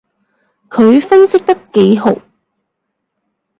[0.67, 2.21] 佢分析得幾號